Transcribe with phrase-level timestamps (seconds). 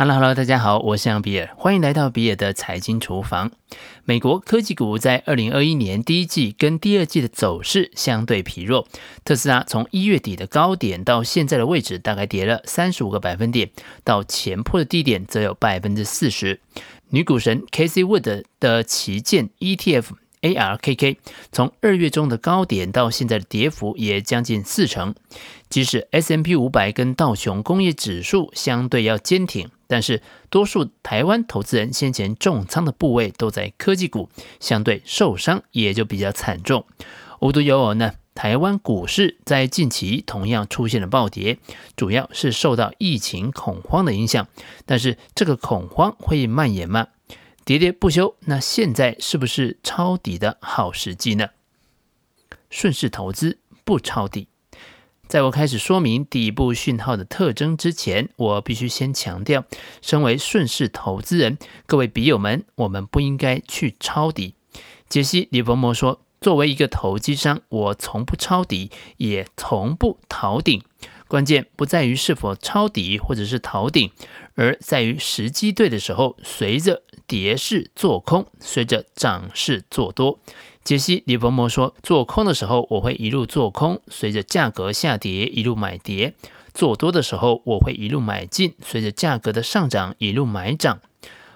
[0.00, 3.50] Hello，Hello，大家好，我是杨比尔，欢迎来到比尔的财经厨房。
[4.06, 8.88] 美国科技股在二零二一年第一季跟第二季的走势相对疲弱，
[9.26, 13.68] 特斯拉从一月底的高点到现在的位置，大概跌了三十五个百分点，
[14.02, 16.60] 到前破的低点则有百分之四十。
[17.10, 20.04] 女股神 Casey Wood 的旗舰 ETF。
[20.42, 21.16] ARKK
[21.52, 25.14] 从二月中的高点到现在的跌幅也将近四成，
[25.68, 36.86] 即使 S&P 五百跟道琼工业指数相对要坚挺，但是多数台湾投资人先前重仓的部位都在科技股，相对受伤也就比较惨重。
[37.40, 41.58] 无独有偶呢，台湾股市在近期同样出现了暴跌，
[41.96, 44.48] 主要是受到疫情恐慌的影响，
[44.86, 47.08] 但是这个恐慌会蔓延吗？
[47.70, 51.50] 喋喋不休，那现在是不是抄底的好时机呢？
[52.68, 54.48] 顺势投资不抄底。
[55.28, 59.64] 在我开始说明底部讯号的特征之前，我必须先强调，
[60.02, 64.56] 身为顺势投资人，各位笔友们，我们不应该去抄底。
[65.08, 70.82] 杰西·李伯摩说：“作为一个投机商，我从不抄底，也从不逃顶。
[71.30, 74.10] 关键不在于是否抄底或者是逃顶，
[74.56, 80.40] 而在于时机对的时候，随着。”跌势做空，随着涨势做多。
[80.82, 86.32] 杰西·李伯摩说：“做空的时候，我会一路做空，随着价格下跌一路买跌；
[86.74, 91.00] 做多的时候，我会一路买进，随着价格的上涨一路买涨。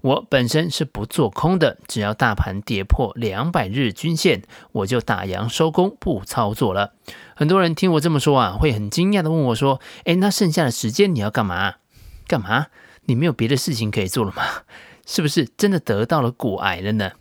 [0.00, 6.92] 我本身是不做空的，只要大盘跌破两百日均线，我就打烊收工，不操作了。”
[7.34, 11.74] 很多人听我这么说啊，会很惊讶的问我说：“哎，那剩下的时间你要干嘛？
[12.26, 12.66] 干嘛？
[13.06, 14.42] 你没有别的事情可以做了吗？”
[15.06, 17.12] 是不是真的得到了骨癌了呢？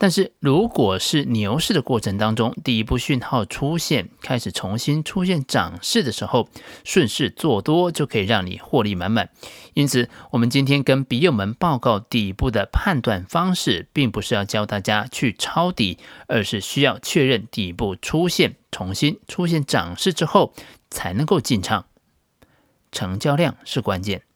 [0.00, 6.48] 但是如果是牛市的过程当中，第一波讯号出现，开始重新出现涨势的时候，
[6.84, 9.28] 顺势做多就可以让你获利满满。
[9.74, 20.54] 因此，我们今天跟笔友们报告底部的判断方式，并不是要教大家去抄底，而是需要确认底部出现，重新出现涨势之后，
[20.88, 21.86] 才能够进场。
[22.92, 24.27] 成交量是关键。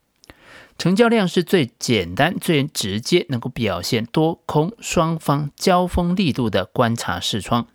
[0.79, 7.69] 成交量是最简单、最直接能够表现多空双方交锋力度的观察视窗。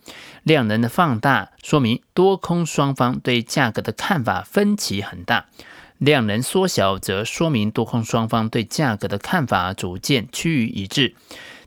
[0.43, 5.45] 量能的放大说明多空双方对价格的看法分歧很大；
[5.97, 11.15] 量能缩小则说明多空双方对价格的看法逐渐趋于一致。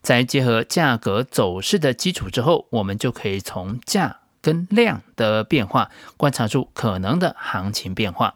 [0.02, 8.34] 在结合价格走势的基础之后，我们就可以从价跟量的变化观察出可能的行情变化。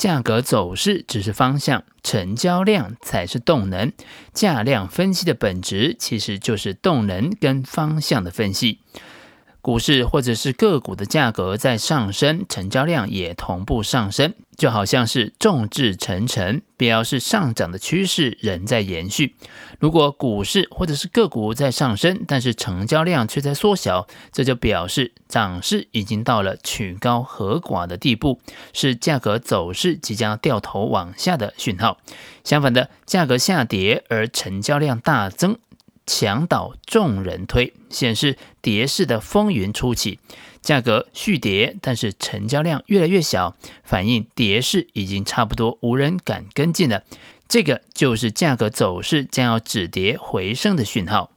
[0.00, 3.92] 价格走势只是方向，成交量才是动能。
[4.32, 8.78] 价量分析的本质其实就是动能跟方向的分析。
[9.62, 19.34] 股市或者是个股的价格在上升，成交量也同步上升，就好像是众志成城，表示上涨的趋势仍在延续。
[19.78, 28.40] 如果股市或者是个股在上升，但是成交量却在缩小，这就表示涨势已经到了曲高和寡的地步，
[28.72, 31.98] 是价格走势即将掉头往下的讯号。
[32.44, 35.58] 相反的，价格下跌而成交量大增。
[36.12, 40.18] 墙倒众人推，显示跌势的风云初起，
[40.60, 47.04] 价格续跌，但是成交量越来越小，反映跌势已经差不多无人敢跟进了。
[47.46, 51.30] 这个就是价格走势将要止跌回升的讯号。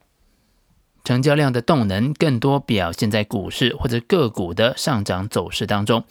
[1.04, 6.04] 成交量的动能更多表现在股市或者个股的上涨走势当中。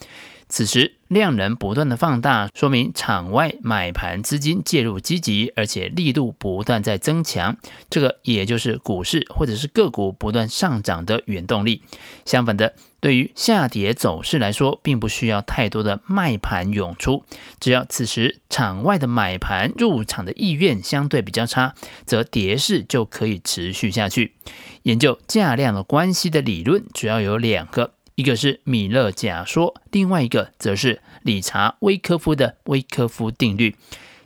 [0.52, 7.56] 此时量能不断的放大，说明场外买盘资金介入积极，而且力度不断在增强。
[7.88, 11.80] 这个也就是股市或者是个股不断上涨的原动力。
[12.26, 17.24] 相反的，对于下跌走势来说，并不需要太多的卖盘涌出，
[17.58, 21.74] 只要此时场外的买盘入场的意愿相对比较差，
[22.04, 24.34] 则跌势就可以持续下去。
[24.82, 27.94] 研究价量的关系的理论主要有两个。
[28.22, 33.74] 一个是米勒假说，另外一个则是理查威科夫的威科夫定律。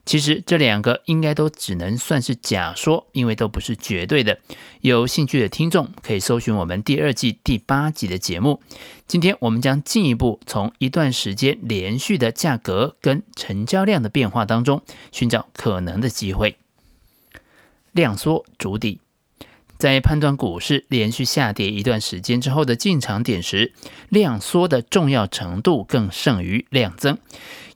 [0.04, 4.38] 其实这两个应该都只能算是假说，因为都不是绝对的。
[4.82, 8.60] 有兴趣的听众可以搜寻我们第二季第八集的节目。
[9.06, 16.58] 今天我们将进一步从一段时间连续的价格跟成交量的变化当中，寻找可能的机会。
[17.92, 19.00] 量缩筑底。
[19.78, 23.72] 在判断股市连续下跌一段时间之后的进场点时，
[24.08, 27.18] 量缩的重要程度更胜于量增。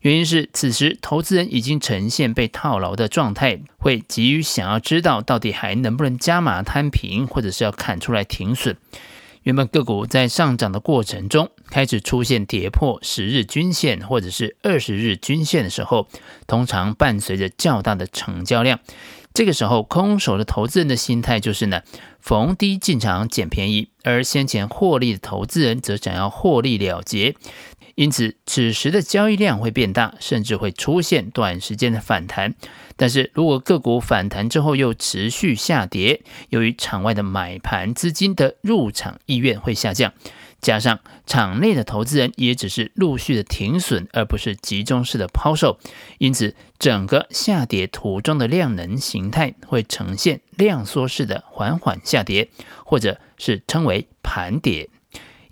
[0.01, 8.77] 原因是此时投资人已经呈现被套牢的状态，会急于想要知道到底还能不能加码摊平，或者是要砍出来停损。
[9.43, 16.09] 原本个股在上涨的过程中，开始出现跌破十日均线或者是二十日均线的时候，
[16.47, 18.81] 通常伴随着较大的成交量。
[19.33, 21.83] 这个时候，空手的投资人的心态就是呢，
[22.21, 27.35] 逢低进场捡便宜，而先前获利的投资人则想要获利了结。
[27.95, 32.55] 因此，此时的交易量会变大，甚至会出现短时间的反弹。
[32.97, 40.13] 但是如果个股反弹之后又持续下跌，由于场外的买盘资金的入场意愿会下降。
[40.61, 45.79] 加上场内的投资人也只是陆续的停损，而不是集中式的抛售，
[46.19, 52.49] 因此整个下跌途中的量能形态会呈现量缩式的缓缓下跌，
[52.85, 54.91] 或者是称为盘跌。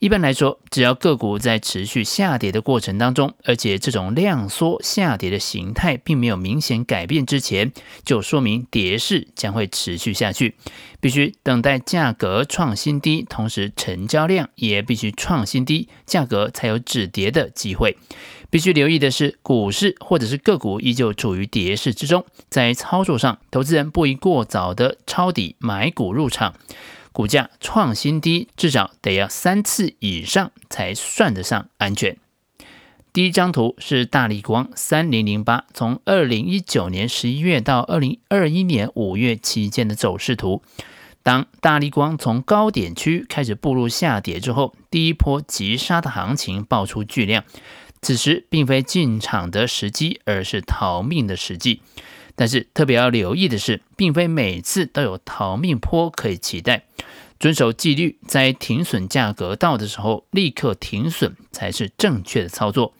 [0.00, 7.72] 一般来说，只要个股在持续下跌的过程当中，而且这种量缩下跌的形态并没有明显改变之前，
[8.04, 10.54] 就说明跌势将会持续下去。
[11.00, 17.96] 必须等待价格创新低，同时成交量也必须创新低，价格才有止跌的机会。
[18.50, 26.54] 必须留意的是，股市或者是个股依旧处于跌势之中，在操作上，投资人不宜过早的抄底买股入场。
[27.18, 32.16] 股价创新低，至少得要三次以上才算得上安全。
[33.12, 40.62] 第一张图是大立光三零零八，从二零一九年十一月到二零二一年五月期间的走势图。
[41.24, 47.42] 当大立光从高点区开始步入下跌之后，第一波急杀的行情爆出巨量，
[48.00, 51.82] 此时并非进场的时机，而是逃命的时机。
[52.36, 56.84] 但是特别要留意的是，并非每次都有逃命坡可以期待。
[57.40, 62.92] 遵守纪律，在停损价格到的时候立刻停损才是正确的操作。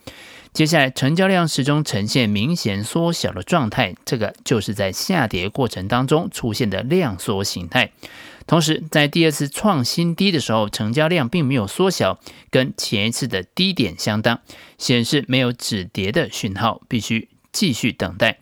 [0.52, 7.92] 接下来，成交量始终呈现明显缩小的状态，这个就是在下跌过程当中出现的量缩形态。
[8.46, 12.18] 同时，在第二次创新低的时候，成交量并没有缩小，
[12.50, 14.40] 跟前一次的低点相当，
[14.78, 18.38] 显示没有止跌的讯号，必须继续等待。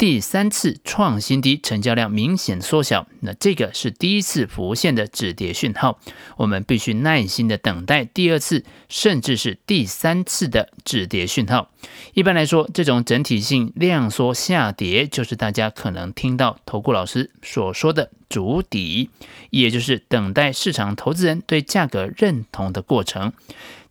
[0.00, 5.98] 第三次创新低，成交量明显缩小，那这个是第一次浮现的止跌讯号，
[6.38, 11.70] 我们必须耐心的等待第二次，甚至是第三次的止跌讯号。
[12.14, 19.10] 一般来说，这种整体性量缩下跌，就是大家可能听到投顾老师所说的筑底，
[19.50, 23.34] 也就是等待市场投资人对价格认同的过程。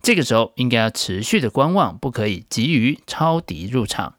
[0.02, 4.14] 这个时候应该要持续的观望，不可以急于抄底入场。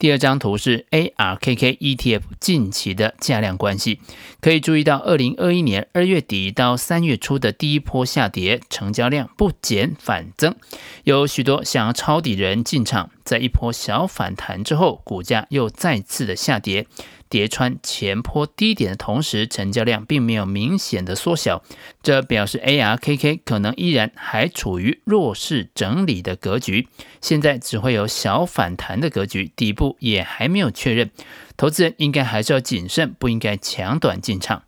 [0.00, 4.00] 第二张图是 ARKK ETF 近期的价量关系，
[4.40, 10.56] 可以注意到，二零二一年二月底到三月初的第一波下跌，成交量不减反增，
[11.04, 16.86] 有许多想要抄底人进场，在一波小反弹之后，股价又再次的下跌。
[17.30, 21.62] 叠穿前坡低点的同时，成交量并没有明显的缩小，
[22.02, 26.88] 这表示 ARKK 可能依然还处于弱势整理的格局，
[27.20, 31.10] 现在只会有小反弹的格局，底部也还没有确认，
[31.56, 34.64] 投资人应该还是要谨慎，不应该抢短进场。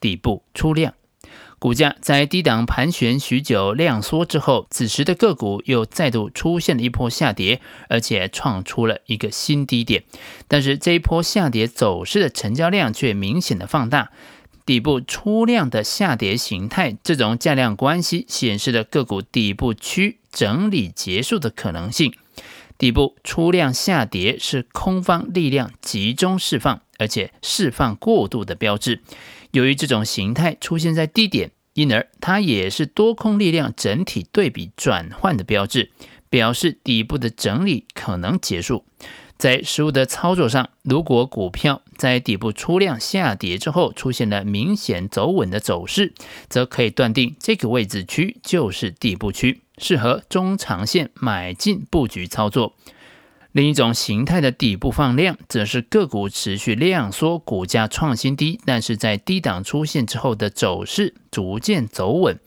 [0.00, 0.94] 底部出量。
[1.62, 10.02] 股价在低档盘旋许久，量缩之后，此时的个股又再度出现了一波下跌，而且创出了一个新低点。
[10.48, 14.10] 但是这一波下跌走势的成交量却明显的放大，
[14.66, 22.12] 底部出量的下跌形态，这种价量关系显示了个股底部区整理结束的可能性。
[22.76, 29.02] 底部出量下跌是空方力量集中释放，而且释放过度的标志。
[29.52, 35.90] 由于这种形态出现在低点，因而它也是多空力量整体对比转换的标志，
[36.28, 38.84] 表示底部的整理可能结束。
[39.36, 46.14] 在实物的操作上，如果股票在底部出量下跌之后出现了明显走稳的走势，
[46.48, 52.74] 则可以断定这个位置区就是底部区，适合中长线买进布局操作。
[53.52, 62.40] 另一种形态的底部放量，则是个股持续量缩，股价创新低，但是在低档出现之后的走势逐渐走稳，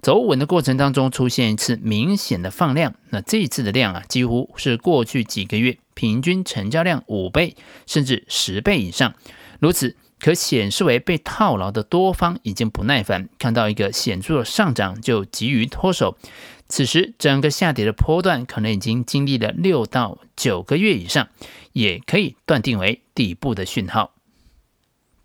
[0.00, 9.14] 走稳的过程当中出现一次明显的放量，那这一次的量啊，几乎是过去几个月平均成交量五倍甚至十倍以上，
[9.58, 16.16] 如此可显示为被套牢的多方已经不耐烦，看到一个显著的上涨就急于脱手。
[16.68, 21.28] 此时，整个下跌的波段可能已经经历了六到九个月以上，
[21.72, 24.14] 也可以断定为底部的讯号。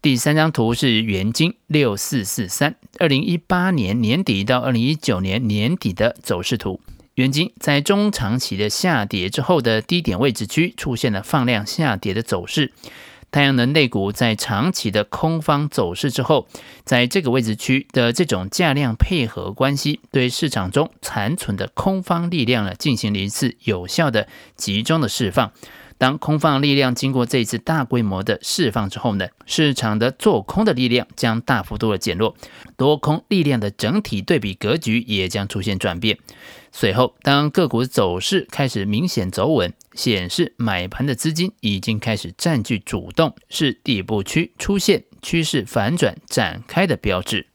[0.02, 6.82] 第三张图是元金六四四三，二零一八年年底到二零一九年年底的走势图。
[7.14, 12.72] 元金在中长期的下跌之后的低点位置区出现了放量下跌的走势。
[13.30, 16.48] 太阳能类股在长期的空方走势之后，
[16.86, 25.52] 在这个位置区的这种价量配合关系，对市场中残存的空方力量呢，进行了一次有效的集中的释放。
[25.98, 32.36] 当空方力量经过这一次大规模的释放之后呢，市场的做空的力量将大幅度的减弱，
[32.76, 36.20] 多空力量的整体对比格局也将出现转变。
[36.72, 47.48] 随后，当个股走势开始明显走稳，显示买盘的资金已经开始占据主动，是底部区出现趋势反转展开的标志。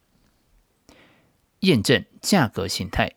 [1.60, 3.12] 验证价格形态。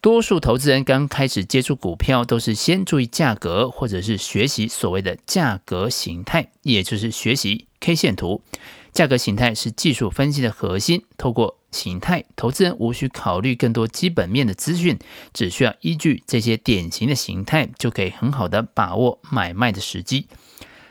[0.00, 8.42] 多数投资人刚开始接触股票，都是先注意价格，或者是学习所谓的价格形态，也就是学习 K 线图。
[8.94, 11.04] 价格形态是技术分析的核心。
[11.18, 14.98] 透过形态，投资人无需考虑更多基本面的资讯，
[15.34, 20.28] 只需要依据这些典型的形态，就可以很好的把握买卖的时机。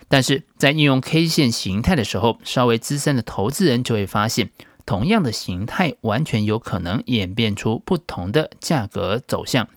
[0.07, 4.51] 但是在应用 K 线形态的时候，稍微资深的投资人就会发现。
[4.89, 9.67] 同样的形态，完全有可能演变出不同的价格走向。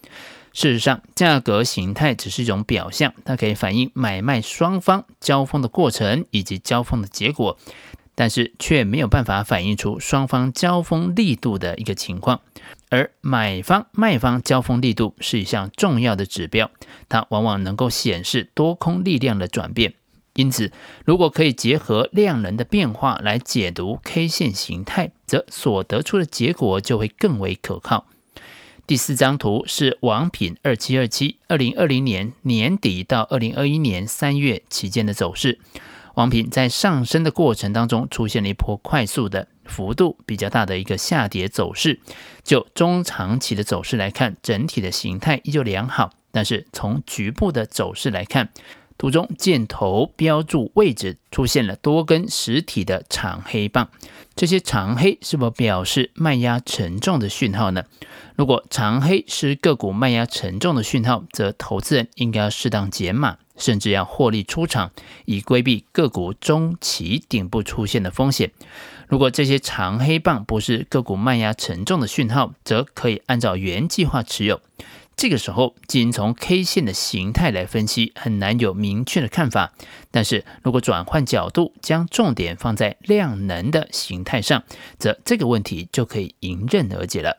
[0.55, 7.59] 事实上，价格形态只是一种表象，它可以反映买卖双方交锋的过程以及交锋的结果，
[8.15, 12.41] 但是却没有办法反映出双方交锋力度的一个情况。
[12.89, 16.71] 而买方卖方交锋力度是一项重要的指标，
[17.11, 19.93] 它往往能够显示多空力量的转变。
[20.35, 20.73] 因此，
[21.05, 28.07] 如果可以结合量能的变化来解读 K 线形态，则所得出的结果就会更为可靠。
[28.87, 35.61] 第四张图是王品二七二七二零二零年年底到二零二一年三月期间的走势。
[36.15, 42.01] 王品在上升的过程当中出现了一波快速的幅度比较大的一个下跌走势。
[42.43, 48.51] 就中长期的走势来看，整体的形态依旧良好，但是从局部的走势来看，
[49.03, 53.89] 图中箭头标注位置出现了多根实体的长黑棒，
[54.37, 57.83] 这些长黑是否表示卖压沉重的讯号呢？
[58.37, 64.93] 如果长黑是个股卖压沉重的讯号，则投资人应该要适当减码，甚至要获利出场，
[65.25, 68.53] 以规避个股中期顶部出现的风险。
[69.09, 74.61] 如果这些长黑棒不是个股卖压沉重的讯号，则可以按照原计划持有。
[75.17, 79.73] 这个时候，仅从 K 线的形态来分析，很难有明确的看法。
[80.11, 84.65] 但是如果转换角度，将重点放在量能的形态上，
[84.99, 87.39] 则这个问题就可以迎刃而解了。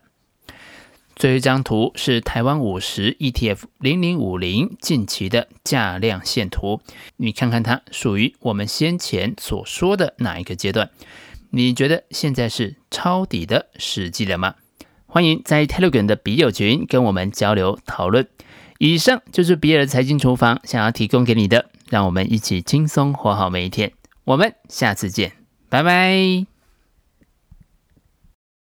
[1.15, 6.81] 最后一张图是台湾五十 ETF 零零五零近期的价量线图，
[7.17, 10.89] 你看看它属于我们先前所说的哪一个阶段？
[11.51, 14.55] 你觉得现在是抄底的时机了吗？
[15.13, 18.27] 欢迎在 Telegram 的笔友群跟我们交流讨论。
[18.79, 23.91] 以上就是比尔财经厨房想要提供给你的，让我们一起轻松活好每一天。
[24.23, 25.33] 我们下次见，
[25.69, 26.52] 拜拜。